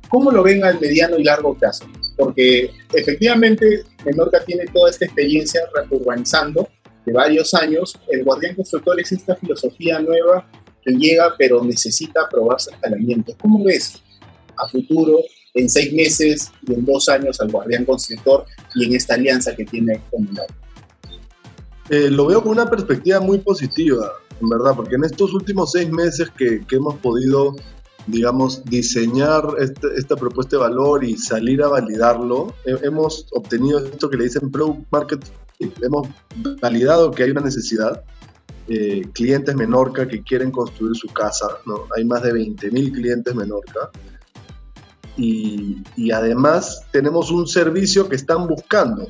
¿cómo 0.08 0.30
lo 0.30 0.42
ven 0.42 0.64
al 0.64 0.80
mediano 0.80 1.18
y 1.18 1.24
largo 1.24 1.54
plazo? 1.54 1.84
Porque 2.16 2.70
efectivamente 2.92 3.82
Menorca 4.04 4.42
tiene 4.44 4.64
toda 4.66 4.90
esta 4.90 5.04
experiencia 5.04 5.60
urbanizando 5.90 6.68
de 7.04 7.12
varios 7.12 7.52
años. 7.54 7.98
El 8.08 8.24
guardián 8.24 8.54
constructor 8.54 8.98
es 9.00 9.12
esta 9.12 9.36
filosofía 9.36 9.98
nueva 9.98 10.48
que 10.82 10.92
llega, 10.92 11.34
pero 11.36 11.62
necesita 11.64 12.28
probar 12.30 12.60
su 12.60 12.70
escalamiento. 12.70 13.34
¿Cómo 13.40 13.64
ves 13.64 14.02
a 14.56 14.68
futuro, 14.68 15.20
en 15.54 15.68
seis 15.68 15.92
meses 15.92 16.50
y 16.66 16.74
en 16.74 16.84
dos 16.84 17.08
años 17.08 17.40
al 17.40 17.50
guardián 17.50 17.84
constructor 17.84 18.44
y 18.74 18.86
en 18.86 18.94
esta 18.94 19.14
alianza 19.14 19.54
que 19.54 19.64
tiene 19.64 20.00
con 20.10 20.28
el 20.28 20.38
eh, 21.90 22.10
lo 22.10 22.26
veo 22.26 22.42
con 22.42 22.52
una 22.52 22.68
perspectiva 22.68 23.20
muy 23.20 23.38
positiva, 23.38 24.10
en 24.40 24.48
verdad, 24.48 24.74
porque 24.76 24.96
en 24.96 25.04
estos 25.04 25.32
últimos 25.32 25.72
seis 25.72 25.90
meses 25.90 26.30
que, 26.36 26.64
hemos 26.70 26.96
podido, 26.96 27.54
digamos, 28.06 28.64
diseñar 28.64 29.44
este, 29.58 29.88
esta 29.96 30.16
propuesta 30.16 30.56
de 30.56 30.62
valor 30.62 31.04
y 31.04 31.16
salir 31.16 31.62
a 31.62 31.68
validarlo, 31.68 32.54
hemos 32.64 33.26
obtenido 33.32 33.78
esto 33.78 34.10
que 34.10 34.16
le 34.16 34.24
dicen 34.24 34.50
Product 34.50 34.86
Market 34.90 35.24
Hemos 35.58 36.08
validado 36.60 37.10
que 37.10 37.22
hay 37.22 37.30
una 37.30 37.40
necesidad, 37.40 38.02
eh, 38.68 39.02
clientes 39.12 39.54
Menorca 39.54 40.08
que 40.08 40.22
quieren 40.22 40.50
construir 40.50 40.96
su 40.96 41.08
casa, 41.08 41.46
¿no? 41.66 41.86
Hay 41.96 42.04
más 42.04 42.22
de 42.22 42.32
20.000 42.32 42.92
clientes 42.92 43.34
Menorca. 43.34 43.90
Y, 45.16 45.82
y, 45.96 46.10
además 46.10 46.82
tenemos 46.90 47.30
un 47.30 47.46
servicio 47.46 48.08
que 48.08 48.16
están 48.16 48.48
buscando, 48.48 49.06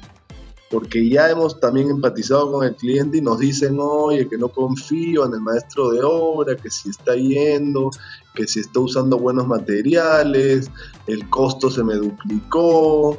porque 0.71 1.09
ya 1.09 1.31
hemos 1.31 1.61
también 1.61 1.91
empatizado 1.91 2.51
con 2.51 2.67
el 2.67 2.75
cliente 2.75 3.19
y 3.19 3.21
nos 3.21 3.39
dicen, 3.39 3.77
oye, 3.79 4.29
que 4.29 4.39
no 4.39 4.49
confío 4.49 5.27
en 5.27 5.35
el 5.35 5.41
maestro 5.41 5.91
de 5.91 6.01
obra, 6.03 6.57
que 6.57 6.71
si 6.71 6.91
está 6.91 7.15
yendo, 7.15 7.91
que 8.35 8.47
si 8.47 8.61
está 8.61 8.81
usando 8.81 9.19
buenos 9.19 9.47
materiales, 9.47 10.71
el 11.07 11.29
costo 11.31 11.71
se 11.71 11.85
me 11.85 11.95
duplicó, 11.95 13.17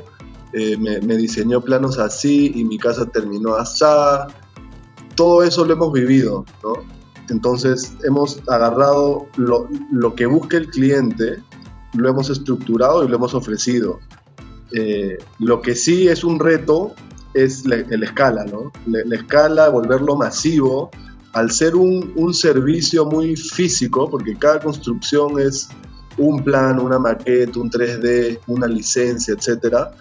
eh, 0.54 0.78
me, 0.78 1.18
diseñó 1.18 1.62
planos 1.62 2.00
así 2.00 2.52
y 2.56 2.64
mi 2.64 2.78
casa 2.78 3.06
terminó 3.06 3.56
así 3.56 3.86
todo 5.16 5.44
eso 5.44 5.66
lo 5.66 5.74
hemos 5.74 5.94
vivido, 5.94 6.46
¿no? 6.64 6.74
Entonces 7.30 7.96
hemos 8.04 8.42
agarrado 8.48 9.28
lo, 9.38 9.68
lo, 9.92 10.14
que 10.14 10.26
busca 10.26 10.58
el 10.58 10.70
cliente, 10.70 11.42
lo 11.94 12.10
hemos 12.10 12.30
estructurado 12.30 13.04
y 13.04 13.08
lo 13.08 13.16
hemos 13.16 13.34
ofrecido. 13.34 14.00
Eh, 14.74 15.18
lo 15.40 15.62
que 15.62 15.76
sí 15.76 16.08
es 16.08 16.24
un 16.24 16.40
reto 16.40 16.94
es 17.36 17.66
la, 17.66 17.76
escala, 17.76 18.46
¿no? 18.46 18.72
La, 18.88 19.16
escala, 19.16 19.70
volverlo 19.70 20.16
masivo, 20.16 20.90
al 21.34 21.52
ser 21.52 21.76
un, 21.76 22.14
un, 22.16 22.34
servicio 22.34 23.06
muy 23.06 23.36
físico, 23.36 24.10
porque 24.10 24.36
cada 24.36 24.60
construcción 24.60 25.40
es, 25.40 25.70
un 26.18 26.44
plan, 26.44 26.80
una 26.80 26.98
maqueta, 26.98 27.60
un 27.60 27.70
3D, 27.70 28.40
una 28.48 28.68
licencia, 28.68 29.34
etcétera, 29.34 29.92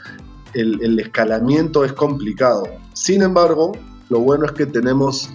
el, 0.54 0.78
el 0.82 1.00
escalamiento 1.00 1.84
es 1.84 1.92
complicado. 1.92 2.64
Sin 2.92 3.22
embargo, 3.22 3.72
lo 4.10 4.20
bueno 4.20 4.46
es 4.46 4.52
que 4.52 4.66
tenemos 4.66 5.28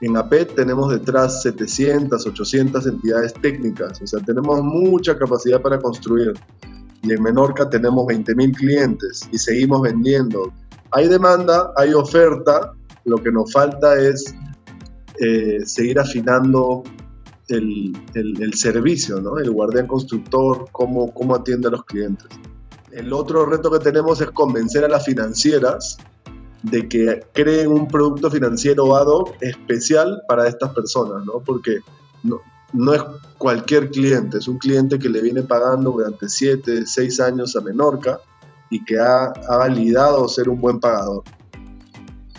en 0.00 0.16
APET 0.16 0.54
tenemos 0.54 0.90
detrás 0.90 1.42
700, 1.42 2.26
800 2.26 2.86
entidades 2.86 3.34
técnicas, 3.34 4.00
o 4.00 4.06
sea, 4.06 4.20
tenemos 4.20 4.62
mucha 4.62 5.18
capacidad 5.18 5.60
para 5.60 5.78
construir. 5.78 6.32
Y 7.02 7.12
en 7.12 7.22
Menorca 7.22 7.68
tenemos 7.68 8.06
20.000 8.06 8.56
clientes 8.56 9.28
y 9.30 9.38
seguimos 9.38 9.82
vendiendo. 9.82 10.52
Hay 10.92 11.08
demanda, 11.08 11.72
hay 11.76 11.92
oferta, 11.94 12.72
lo 13.04 13.16
que 13.18 13.30
nos 13.30 13.52
falta 13.52 13.98
es 13.98 14.34
eh, 15.20 15.60
seguir 15.64 15.98
afinando 15.98 16.82
el, 17.48 17.92
el, 18.14 18.54
servicio, 18.54 19.20
¿no? 19.20 19.38
El 19.38 19.50
guardián 19.50 19.86
constructor, 19.86 20.66
cómo, 20.72 21.12
cómo 21.12 21.34
atiende 21.34 21.68
a 21.68 21.72
los 21.72 21.84
clientes. 21.84 22.28
El 22.92 23.12
otro 23.12 23.46
reto 23.46 23.70
que 23.70 23.78
tenemos 23.78 24.20
es 24.20 24.30
convencer 24.30 24.84
a 24.84 24.88
las 24.88 25.04
financieras 25.04 25.98
de 26.62 26.88
que 26.88 27.24
creen 27.32 27.68
un 27.68 27.88
producto 27.88 28.30
financiero 28.30 28.96
ad 28.96 29.06
hoc 29.06 29.34
especial 29.40 30.22
para 30.28 30.46
estas 30.46 30.72
personas, 30.74 31.24
¿no? 31.24 31.40
Porque 31.44 31.78
no, 32.22 32.40
no 32.72 32.94
es 32.94 33.02
cualquier 33.38 33.90
cliente, 33.90 34.38
es 34.38 34.48
un 34.48 34.58
cliente 34.58 34.98
que 34.98 35.08
le 35.08 35.22
viene 35.22 35.42
pagando 35.42 35.92
durante 35.92 36.28
7, 36.28 36.86
6 36.86 37.20
años 37.20 37.56
a 37.56 37.60
Menorca 37.60 38.20
y 38.70 38.84
que 38.84 38.98
ha, 38.98 39.26
ha 39.26 39.56
validado 39.58 40.28
ser 40.28 40.48
un 40.48 40.60
buen 40.60 40.80
pagador. 40.80 41.24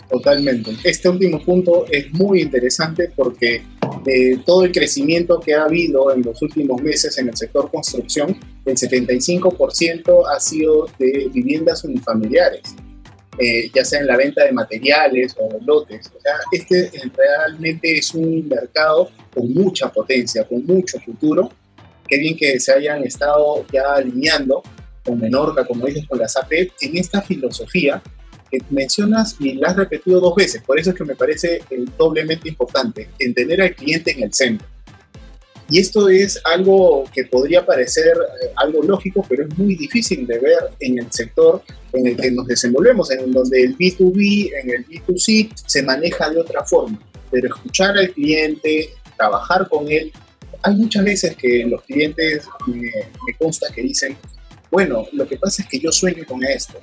Totalmente. 0.09 0.75
Este 0.83 1.07
último 1.07 1.39
punto 1.41 1.85
es 1.89 2.11
muy 2.13 2.41
interesante 2.41 3.11
porque 3.15 3.63
todo 4.45 4.63
el 4.65 4.71
crecimiento 4.71 5.39
que 5.39 5.53
ha 5.53 5.63
habido 5.63 6.13
en 6.13 6.21
los 6.21 6.41
últimos 6.41 6.81
meses 6.81 7.17
en 7.17 7.29
el 7.29 7.37
sector 7.37 7.69
construcción, 7.71 8.37
el 8.65 8.75
75% 8.75 10.23
ha 10.33 10.39
sido 10.39 10.87
de 10.97 11.29
viviendas 11.31 11.83
unifamiliares, 11.83 12.75
eh, 13.37 13.69
ya 13.73 13.85
sea 13.85 14.01
en 14.01 14.07
la 14.07 14.17
venta 14.17 14.43
de 14.43 14.51
materiales 14.51 15.35
o 15.39 15.49
lotes. 15.65 16.11
O 16.17 16.21
sea, 16.21 16.33
este 16.51 16.91
realmente 17.15 17.97
es 17.97 18.13
un 18.13 18.47
mercado 18.47 19.09
con 19.33 19.53
mucha 19.53 19.89
potencia, 19.89 20.43
con 20.43 20.65
mucho 20.65 20.99
futuro. 20.99 21.51
Qué 22.07 22.17
bien 22.17 22.35
que 22.35 22.59
se 22.59 22.73
hayan 22.73 23.03
estado 23.03 23.65
ya 23.71 23.93
alineando 23.95 24.61
con 25.03 25.19
Menorca, 25.19 25.65
como 25.65 25.85
dices, 25.85 26.07
con 26.07 26.19
la 26.19 26.27
SAPET, 26.27 26.71
en 26.81 26.97
esta 26.97 27.21
filosofía 27.21 28.01
que 28.49 28.59
mencionas 28.69 29.35
y 29.39 29.53
la 29.53 29.69
has 29.69 29.77
repetido 29.77 30.19
dos 30.19 30.35
veces, 30.35 30.61
por 30.61 30.77
eso 30.77 30.89
es 30.89 30.95
que 30.95 31.05
me 31.05 31.15
parece 31.15 31.61
doblemente 31.97 32.49
importante, 32.49 33.09
entender 33.17 33.61
al 33.61 33.75
cliente 33.75 34.11
en 34.11 34.23
el 34.23 34.33
centro. 34.33 34.67
Y 35.71 35.79
esto 35.79 36.09
es 36.09 36.41
algo 36.43 37.05
que 37.13 37.23
podría 37.23 37.65
parecer 37.65 38.11
eh, 38.17 38.47
algo 38.57 38.83
lógico, 38.83 39.25
pero 39.27 39.47
es 39.47 39.57
muy 39.57 39.75
difícil 39.75 40.27
de 40.27 40.37
ver 40.37 40.57
en 40.81 40.99
el 40.99 41.09
sector 41.13 41.63
en 41.93 42.07
el 42.07 42.17
que 42.17 42.29
nos 42.29 42.45
desenvolvemos, 42.45 43.09
en 43.09 43.31
donde 43.31 43.63
el 43.63 43.77
B2B, 43.77 44.51
en 44.61 44.69
el 44.69 44.85
B2C 44.85 45.49
se 45.65 45.81
maneja 45.83 46.29
de 46.29 46.41
otra 46.41 46.65
forma. 46.65 46.99
Pero 47.31 47.47
escuchar 47.47 47.97
al 47.97 48.11
cliente, 48.11 48.89
trabajar 49.15 49.69
con 49.69 49.89
él, 49.89 50.11
hay 50.61 50.75
muchas 50.75 51.05
veces 51.05 51.37
que 51.37 51.65
los 51.65 51.81
clientes 51.83 52.45
me, 52.67 52.91
me 53.25 53.33
consta 53.39 53.67
que 53.73 53.81
dicen, 53.81 54.17
bueno, 54.71 55.05
lo 55.11 55.27
que 55.27 55.37
pasa 55.37 55.61
es 55.61 55.67
que 55.67 55.79
yo 55.79 55.91
sueño 55.91 56.23
con 56.25 56.43
esto, 56.43 56.79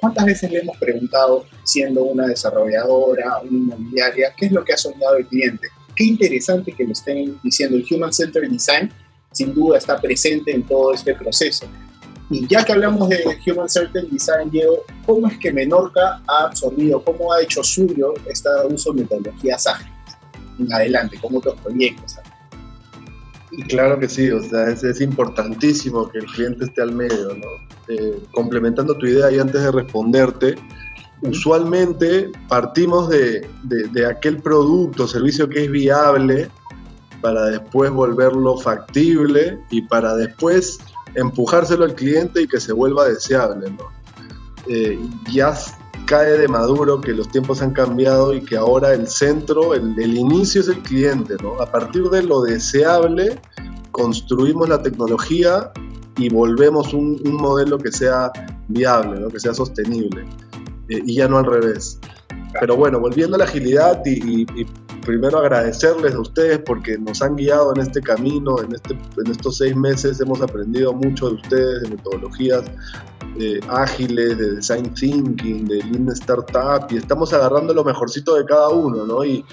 ¿Cuántas 0.00 0.26
veces 0.26 0.50
le 0.50 0.58
hemos 0.58 0.76
preguntado, 0.76 1.46
siendo 1.64 2.04
una 2.04 2.26
desarrolladora, 2.26 3.40
una 3.40 3.50
inmobiliaria, 3.50 4.34
qué 4.36 4.46
es 4.46 4.52
lo 4.52 4.64
que 4.64 4.74
ha 4.74 4.76
soñado 4.76 5.16
el 5.16 5.26
cliente? 5.26 5.68
Qué 5.94 6.04
interesante 6.04 6.72
que 6.72 6.84
lo 6.84 6.92
estén 6.92 7.38
diciendo. 7.42 7.76
El 7.76 7.86
Human 7.90 8.12
Centered 8.12 8.50
Design, 8.50 8.92
sin 9.32 9.54
duda, 9.54 9.78
está 9.78 9.98
presente 9.98 10.52
en 10.52 10.64
todo 10.64 10.92
este 10.92 11.14
proceso. 11.14 11.66
Y 12.28 12.46
ya 12.46 12.64
que 12.64 12.72
hablamos 12.72 13.08
de 13.08 13.24
Human 13.46 13.68
Centered 13.68 14.08
Design, 14.08 14.50
Diego, 14.50 14.84
¿cómo 15.06 15.28
es 15.28 15.38
que 15.38 15.52
Menorca 15.52 16.22
ha 16.26 16.44
absorbido, 16.44 17.02
cómo 17.02 17.32
ha 17.32 17.40
hecho 17.40 17.62
suyo 17.64 18.12
este 18.28 18.48
uso 18.68 18.92
de 18.92 19.02
metodologías 19.02 19.66
ágiles 19.66 19.92
en 20.58 20.72
adelante, 20.72 21.18
con 21.18 21.34
otros 21.36 21.58
proyectos? 21.62 22.16
Claro 23.64 23.98
que 23.98 24.08
sí, 24.08 24.30
o 24.30 24.42
sea, 24.42 24.68
es, 24.68 25.00
importantísimo 25.00 26.08
que 26.10 26.18
el 26.18 26.26
cliente 26.26 26.66
esté 26.66 26.82
al 26.82 26.92
medio, 26.92 27.34
¿no? 27.34 27.46
Eh, 27.88 28.22
complementando 28.32 28.94
tu 28.94 29.06
idea 29.06 29.30
y 29.30 29.38
antes 29.38 29.62
de 29.62 29.72
responderte, 29.72 30.56
usualmente 31.22 32.30
partimos 32.48 33.08
de, 33.08 33.48
de, 33.64 34.06
aquel 34.06 34.38
producto 34.38 35.04
o 35.04 35.08
servicio 35.08 35.48
que 35.48 35.64
es 35.64 35.70
viable 35.70 36.50
para 37.22 37.46
después 37.46 37.90
volverlo 37.90 38.58
factible 38.58 39.58
y 39.70 39.82
para 39.82 40.14
después 40.14 40.78
empujárselo 41.14 41.84
al 41.84 41.94
cliente 41.94 42.42
y 42.42 42.48
que 42.48 42.60
se 42.60 42.72
vuelva 42.72 43.08
deseable, 43.08 43.70
¿no? 43.70 43.88
Eh, 44.68 44.98
ya 45.32 45.54
cae 46.06 46.38
de 46.38 46.48
maduro 46.48 47.00
que 47.00 47.12
los 47.12 47.28
tiempos 47.28 47.60
han 47.60 47.72
cambiado 47.72 48.32
y 48.32 48.40
que 48.40 48.56
ahora 48.56 48.94
el 48.94 49.06
centro, 49.08 49.74
el, 49.74 49.94
el, 49.98 50.16
inicio 50.16 50.60
es 50.60 50.68
el 50.68 50.78
cliente, 50.78 51.34
¿no? 51.42 51.60
A 51.60 51.66
partir 51.66 52.04
de 52.04 52.22
lo 52.22 52.42
deseable, 52.42 53.38
construimos 53.90 54.68
la 54.68 54.82
tecnología 54.82 55.72
y 56.18 56.28
volvemos 56.28 56.94
un, 56.94 57.20
un 57.24 57.34
modelo 57.34 57.78
que 57.78 57.92
sea 57.92 58.30
viable, 58.68 59.20
¿no? 59.20 59.28
que 59.28 59.40
sea 59.40 59.54
sostenible, 59.54 60.24
eh, 60.88 61.02
y 61.04 61.16
ya 61.16 61.28
no 61.28 61.38
al 61.38 61.46
revés. 61.46 61.98
Pero 62.60 62.76
bueno, 62.76 63.00
volviendo 63.00 63.36
a 63.36 63.38
la 63.38 63.44
agilidad 63.44 64.00
y, 64.04 64.42
y, 64.42 64.66
primero 65.06 65.38
agradecerles 65.38 66.14
a 66.14 66.20
ustedes 66.20 66.58
porque 66.58 66.98
nos 66.98 67.22
han 67.22 67.36
guiado 67.36 67.72
en 67.74 67.80
este 67.80 68.02
camino, 68.02 68.60
en, 68.60 68.74
este, 68.74 68.94
en 68.94 69.30
estos 69.30 69.58
seis 69.58 69.74
meses 69.76 70.20
hemos 70.20 70.42
aprendido 70.42 70.92
mucho 70.92 71.28
de 71.28 71.34
ustedes, 71.36 71.82
de 71.82 71.90
metodologías, 71.90 72.64
ágiles, 73.68 74.38
de 74.38 74.56
design 74.56 74.92
thinking, 74.94 75.66
de 75.66 75.76
lean 75.84 76.08
startup, 76.08 76.86
y 76.90 76.96
estamos 76.96 77.32
agarrando 77.32 77.72
lo 77.72 77.84
mejorcito 77.84 78.34
de 78.34 78.44
cada 78.44 78.68
uno, 78.70 79.06
¿no? 79.06 79.24
Y 79.24 79.44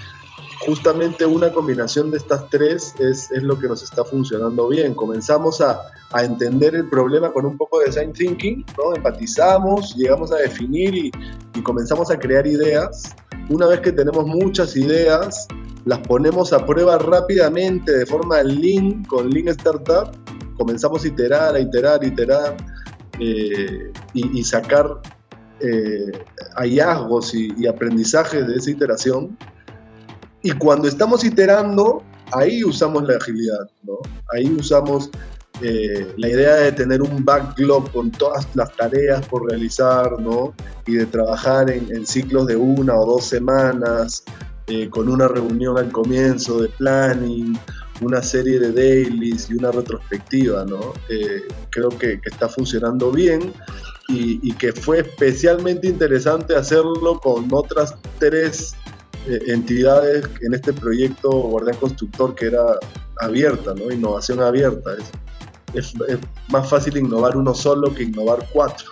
justamente 0.65 1.25
una 1.25 1.51
combinación 1.51 2.12
de 2.12 2.17
estas 2.17 2.50
tres 2.50 2.93
es, 3.00 3.32
es 3.32 3.43
lo 3.43 3.60
que 3.60 3.67
nos 3.67 3.84
está 3.84 4.03
funcionando 4.03 4.67
bien. 4.67 4.93
Comenzamos 4.93 5.62
a, 5.62 5.82
a, 6.12 6.24
entender 6.24 6.75
el 6.75 6.89
problema 6.89 7.32
con 7.32 7.46
un 7.46 7.58
poco 7.58 7.79
de 7.79 7.86
design 7.86 8.13
thinking, 8.13 8.65
¿no? 8.77 8.96
Empatizamos, 8.96 9.96
llegamos 9.96 10.32
a 10.32 10.38
definir 10.38 10.96
y, 10.96 11.12
y 11.55 11.62
comenzamos 11.62 12.12
a 12.12 12.17
crear 12.17 12.48
ideas. 12.48 13.15
Una 13.50 13.67
vez 13.67 13.82
que 13.82 13.91
tenemos 13.91 14.25
muchas 14.25 14.75
ideas, 14.75 15.48
las 15.86 16.00
ponemos 16.00 16.53
a 16.53 16.65
prueba 16.65 16.98
rápidamente 16.98 17.91
de 17.91 18.05
forma 18.05 18.41
lean, 18.41 19.03
con 19.03 19.29
lean 19.29 19.50
startup, 19.50 20.12
comenzamos 20.58 21.03
a 21.03 21.08
iterar, 21.08 21.55
a 21.55 21.60
iterar, 21.60 22.01
a 22.01 22.05
iterar 22.05 22.58
eh, 23.20 23.91
y, 24.13 24.43
sacar 24.43 25.01
eh, 25.60 26.12
hallazgos 26.55 27.34
y, 27.34 27.67
aprendizajes 27.67 28.48
de 28.48 28.55
esa 28.55 28.72
iteración. 28.72 29.38
Y 30.43 30.51
cuando 30.51 30.88
estamos 30.88 31.23
iterando, 31.23 32.03
ahí 32.31 32.63
usamos 32.63 33.03
la 33.07 33.15
agilidad, 33.17 33.69
¿no? 33.83 33.97
Ahí 34.33 34.51
usamos 34.51 35.09
eh, 35.62 36.13
la 36.17 36.29
idea 36.29 36.55
de 36.55 36.71
tener 36.73 37.01
un 37.01 37.23
backlog 37.23 37.91
con 37.91 38.12
todas 38.12 38.47
las 38.53 38.75
tareas 38.75 39.25
por 39.27 39.50
realizar, 39.50 40.19
¿no? 40.19 40.53
Y 40.85 40.95
de 40.95 41.05
trabajar 41.05 41.71
en, 41.71 41.88
en 41.95 42.05
ciclos 42.05 42.47
de 42.47 42.55
una 42.55 42.95
o 42.95 43.05
dos 43.05 43.25
semanas, 43.25 44.23
con 44.89 45.09
una 45.09 45.27
reunión 45.27 45.77
al 45.77 45.91
comienzo 45.91 46.62
de 46.62 46.69
planning, 46.69 47.57
una 48.01 48.21
serie 48.21 48.59
de 48.59 48.71
dailies 48.71 49.50
y 49.50 49.55
una 49.55 49.71
retrospectiva, 49.71 50.65
¿no? 50.65 50.93
Eh, 51.09 51.43
creo 51.69 51.89
que, 51.89 52.19
está 52.25 52.50
funcionando 52.50 53.12
bien 53.12 53.53
y, 54.09 54.53
que 54.53 54.73
fue 54.73 55.00
especialmente 55.00 55.88
interesante 55.88 56.55
hacerlo 56.55 57.19
con 57.19 57.47
otras 57.51 57.95
tres 58.19 58.73
eh, 58.73 58.82
entidades 59.27 60.25
en 60.42 60.53
este 60.53 60.74
proyecto 60.74 61.30
Guardián 61.30 61.77
Constructor 61.77 62.36
que 62.36 62.48
era 62.48 62.63
abierta, 63.20 63.74
¿no? 63.74 63.92
Innovación 63.92 64.42
abierta. 64.42 64.92
Es, 65.74 65.94
es 66.08 66.18
más 66.50 66.70
fácil 66.70 66.98
innovar 66.98 67.36
uno 67.38 67.53
solo 67.53 67.94
que 67.94 68.03
innovar 68.03 68.48
cuatro. 68.51 68.92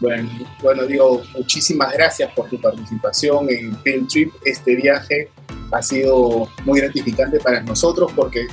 Bueno, 0.00 0.28
bueno, 0.62 0.84
digo, 0.84 1.22
muchísimas 1.34 1.92
gracias 1.94 2.30
por 2.34 2.48
tu 2.48 2.60
participación 2.60 3.48
en 3.48 3.76
Field 3.78 4.08
Trip. 4.08 4.32
Este 4.44 4.76
viaje 4.76 5.30
ha 5.72 5.82
sido 5.82 6.48
muy 6.64 6.80
gratificante 6.80 7.38
para 7.40 7.62
nosotros 7.62 8.12
porque 8.14 8.46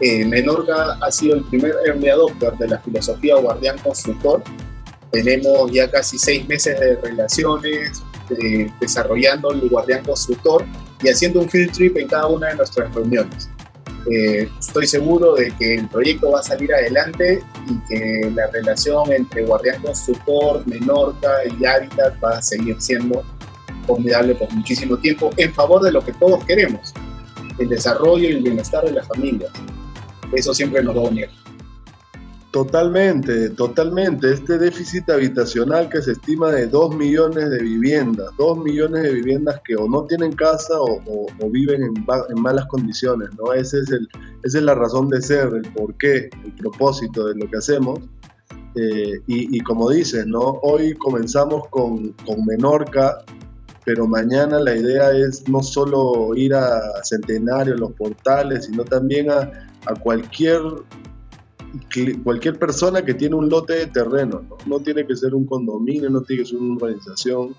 eh, 0.00 0.24
Menorca 0.24 0.98
ha 1.00 1.10
sido 1.10 1.36
el 1.36 1.44
primer 1.44 1.74
early 1.86 2.08
adopter 2.08 2.52
de 2.56 2.68
la 2.68 2.78
filosofía 2.78 3.36
guardián 3.36 3.78
constructor. 3.78 4.42
Tenemos 5.16 5.72
ya 5.72 5.90
casi 5.90 6.18
seis 6.18 6.46
meses 6.46 6.78
de 6.78 6.96
relaciones 6.96 8.02
eh, 8.38 8.70
desarrollando 8.78 9.50
el 9.50 9.66
guardián 9.70 10.04
constructor 10.04 10.62
y 11.02 11.08
haciendo 11.08 11.40
un 11.40 11.48
field 11.48 11.72
trip 11.72 11.96
en 11.96 12.06
cada 12.06 12.26
una 12.26 12.48
de 12.48 12.56
nuestras 12.56 12.94
reuniones. 12.94 13.48
Eh, 14.12 14.46
estoy 14.60 14.86
seguro 14.86 15.34
de 15.34 15.52
que 15.52 15.76
el 15.76 15.88
proyecto 15.88 16.32
va 16.32 16.40
a 16.40 16.42
salir 16.42 16.72
adelante 16.74 17.42
y 17.66 17.88
que 17.88 18.30
la 18.30 18.46
relación 18.48 19.10
entre 19.10 19.46
Guardián 19.46 19.80
Constructor, 19.80 20.66
Menorca 20.66 21.30
y 21.58 21.64
Hábitat 21.64 22.22
va 22.22 22.36
a 22.36 22.42
seguir 22.42 22.76
siendo 22.78 23.24
formidable 23.86 24.34
por 24.34 24.52
muchísimo 24.52 24.98
tiempo 24.98 25.30
en 25.38 25.54
favor 25.54 25.82
de 25.82 25.92
lo 25.92 26.04
que 26.04 26.12
todos 26.12 26.44
queremos, 26.44 26.92
el 27.58 27.70
desarrollo 27.70 28.28
y 28.28 28.32
el 28.32 28.42
bienestar 28.42 28.84
de 28.84 28.92
las 28.92 29.08
familias. 29.08 29.50
Eso 30.34 30.52
siempre 30.52 30.82
nos 30.82 30.94
va 30.94 31.00
a 31.00 31.04
unir. 31.04 31.30
Totalmente, 32.52 33.50
totalmente. 33.50 34.32
Este 34.32 34.56
déficit 34.56 35.10
habitacional 35.10 35.88
que 35.90 36.00
se 36.00 36.12
estima 36.12 36.50
de 36.52 36.66
2 36.66 36.96
millones 36.96 37.50
de 37.50 37.58
viviendas, 37.58 38.30
2 38.38 38.58
millones 38.58 39.02
de 39.02 39.12
viviendas 39.12 39.60
que 39.64 39.76
o 39.76 39.88
no 39.88 40.04
tienen 40.06 40.32
casa 40.32 40.74
o, 40.78 41.26
viven 41.50 41.82
en, 41.82 42.40
malas 42.40 42.66
condiciones, 42.66 43.28
¿no? 43.36 43.52
Ese 43.52 43.80
es 43.80 43.90
el, 43.90 44.08
esa 44.42 44.58
es 44.58 44.64
la 44.64 44.74
razón 44.74 45.08
de 45.08 45.20
ser, 45.20 45.48
el 45.54 45.70
porqué, 45.72 46.30
el 46.44 46.52
propósito 46.56 47.26
de 47.26 47.34
lo 47.34 47.50
que 47.50 47.58
hacemos. 47.58 48.00
Eh, 48.74 49.20
y, 49.26 49.60
como 49.60 49.90
dices, 49.90 50.26
¿no? 50.26 50.58
Hoy 50.62 50.94
comenzamos 50.94 51.66
con, 51.68 52.12
con 52.26 52.44
Menorca, 52.44 53.18
pero 53.84 54.06
mañana 54.06 54.60
la 54.60 54.76
idea 54.76 55.12
es 55.12 55.48
no 55.48 55.62
solo 55.62 56.34
ir 56.34 56.54
a 56.54 56.80
Centenario, 57.02 57.74
los 57.76 57.92
portales, 57.92 58.66
sino 58.66 58.84
también 58.84 59.30
a, 59.30 59.50
a 59.86 59.94
cualquier 59.94 60.60
cualquier 62.22 62.58
persona 62.58 63.04
que 63.04 63.14
tiene 63.14 63.34
un 63.34 63.48
lote 63.48 63.74
de 63.74 63.86
terreno, 63.86 64.42
¿no? 64.66 64.80
tiene 64.80 65.06
que 65.06 65.16
ser 65.16 65.34
un 65.34 65.46
condominio, 65.46 66.10
no 66.10 66.22
tiene 66.22 66.42
que 66.42 66.48
ser 66.48 66.58
una 66.58 66.74
urbanización. 66.74 67.54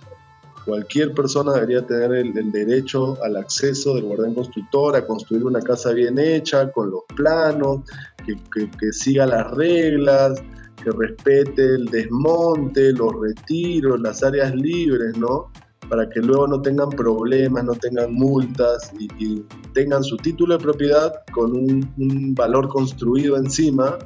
Cualquier 0.66 1.14
persona 1.14 1.54
debería 1.54 1.86
tener 1.86 2.12
el, 2.14 2.52
derecho 2.52 3.18
al 3.24 3.38
acceso 3.38 3.96
del 3.96 4.04
guardián 4.04 4.34
constructor, 4.34 4.96
a 4.98 5.08
construir 5.08 5.46
una 5.46 5.62
casa 5.62 5.94
bien 5.94 6.20
hecha, 6.20 6.70
con 6.72 6.92
los 6.92 7.04
planos, 7.16 7.82
que, 8.26 8.36
que 8.70 8.92
siga 8.92 9.26
las 9.26 9.50
reglas, 9.52 10.42
que 10.84 10.92
respete 10.92 11.64
el 11.64 11.86
desmonte, 11.86 12.92
los 12.92 13.14
retiros, 13.20 14.00
las 14.02 14.24
áreas 14.24 14.54
libres, 14.56 15.18
¿no? 15.18 15.52
Para 15.90 16.10
que 16.10 16.20
luego 16.20 16.48
no 16.48 16.62
tengan 16.62 16.90
problemas, 16.90 17.64
no 17.64 17.74
tengan 17.74 18.14
multas 18.14 18.92
y, 19.00 19.44
tengan 19.74 20.04
su 20.04 20.18
título 20.18 20.58
de 20.58 20.64
propiedad 20.64 21.14
con 21.32 21.56
un, 21.56 22.34
valor 22.34 22.68
construido 22.68 23.38
encima 23.38 23.98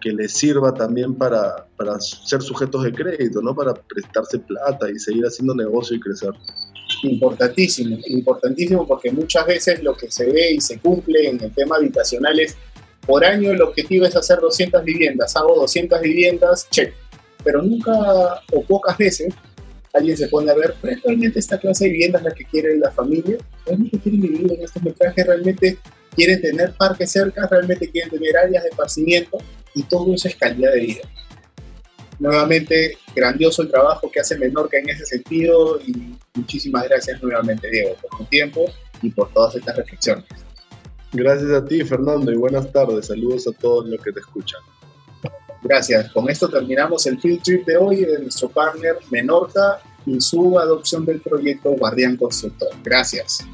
que 0.00 0.12
les 0.12 0.32
sirva 0.32 0.74
también 0.74 1.14
para, 1.14 1.66
para, 1.76 1.98
ser 2.00 2.42
sujetos 2.42 2.84
de 2.84 2.92
crédito, 2.92 3.40
¿no? 3.40 3.54
para 3.54 3.72
prestarse 3.72 4.38
plata 4.38 4.90
y 4.90 4.98
seguir 4.98 5.24
haciendo 5.24 5.54
negocio 5.54 5.96
y 5.96 6.00
crecer. 6.00 6.32
Importantísimo, 7.02 7.96
importantísimo 8.06 8.86
porque 8.86 9.10
muchas 9.10 9.46
veces 9.46 9.82
lo 9.82 9.96
que 9.96 10.10
se 10.10 10.30
ve 10.30 10.52
y 10.52 10.60
se 10.60 10.78
cumple 10.78 11.28
en 11.28 11.42
el 11.42 11.52
tema 11.52 11.76
habitacional 11.76 12.38
es, 12.38 12.56
por 13.06 13.24
año 13.24 13.52
el 13.52 13.62
objetivo 13.62 14.04
es 14.04 14.14
hacer 14.16 14.40
200 14.40 14.84
viviendas, 14.84 15.34
hago 15.34 15.54
200 15.54 16.00
viviendas, 16.00 16.68
check, 16.70 16.92
pero 17.42 17.62
nunca 17.62 17.92
o 18.52 18.62
pocas 18.62 18.98
veces 18.98 19.34
alguien 19.96 20.16
se 20.16 20.28
pone 20.28 20.50
a 20.50 20.54
ver, 20.54 20.74
¿realmente 20.82 21.38
esta 21.38 21.58
clase 21.58 21.84
de 21.84 21.90
viviendas 21.90 22.22
la 22.22 22.32
que 22.32 22.44
quiere 22.44 22.76
la 22.78 22.90
familia? 22.90 23.38
¿Realmente 23.64 23.98
quieren 23.98 24.20
vivir 24.20 24.52
en 24.52 24.62
estos 24.62 24.82
metrajes? 24.82 25.26
¿Realmente 25.26 25.78
quieren 26.14 26.40
tener 26.40 26.72
parques 26.72 27.10
cerca? 27.10 27.46
¿Realmente 27.50 27.90
quieren 27.90 28.10
tener 28.10 28.36
áreas 28.36 28.62
de 28.62 28.70
esparcimiento? 28.70 29.38
Y 29.74 29.82
todo 29.84 30.14
eso 30.14 30.28
es 30.28 30.36
calidad 30.36 30.72
de 30.72 30.80
vida. 30.80 31.02
Nuevamente, 32.18 32.96
grandioso 33.14 33.62
el 33.62 33.70
trabajo 33.70 34.10
que 34.10 34.20
hace 34.20 34.38
Menorca 34.38 34.78
en 34.78 34.88
ese 34.88 35.04
sentido 35.04 35.80
y 35.80 36.16
muchísimas 36.34 36.84
gracias 36.88 37.22
nuevamente, 37.22 37.68
Diego, 37.70 37.94
por 38.00 38.18
tu 38.18 38.24
tiempo 38.24 38.64
y 39.02 39.10
por 39.10 39.30
todas 39.32 39.54
estas 39.54 39.76
reflexiones. 39.76 40.24
Gracias 41.12 41.50
a 41.50 41.64
ti, 41.64 41.82
Fernando, 41.84 42.32
y 42.32 42.36
buenas 42.36 42.72
tardes. 42.72 43.06
Saludos 43.06 43.46
a 43.46 43.52
todos 43.52 43.86
los 43.86 44.02
que 44.02 44.12
te 44.12 44.20
escuchan. 44.20 44.60
Gracias. 45.68 46.12
Con 46.12 46.30
esto 46.30 46.48
terminamos 46.48 47.06
el 47.06 47.20
field 47.20 47.42
trip 47.42 47.66
de 47.66 47.76
hoy 47.76 48.04
de 48.04 48.20
nuestro 48.20 48.48
partner 48.48 48.96
Menorca 49.10 49.80
y 50.06 50.20
su 50.20 50.58
adopción 50.60 51.04
del 51.04 51.20
proyecto 51.20 51.70
Guardián 51.72 52.16
Constructor. 52.16 52.68
Gracias. 52.84 53.44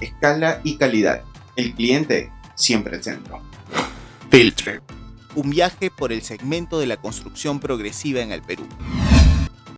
Escala 0.00 0.60
y 0.64 0.78
calidad. 0.78 1.22
El 1.54 1.74
cliente 1.74 2.32
siempre 2.54 2.96
el 2.96 3.02
centro. 3.02 3.40
Field 4.30 4.54
trip. 4.54 4.82
Un 5.34 5.50
viaje 5.50 5.90
por 5.90 6.12
el 6.12 6.22
segmento 6.22 6.80
de 6.80 6.86
la 6.86 6.96
construcción 6.96 7.60
progresiva 7.60 8.20
en 8.20 8.32
el 8.32 8.40
Perú. 8.40 8.66